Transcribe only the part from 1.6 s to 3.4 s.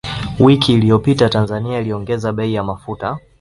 iliongeza bei ya mafuta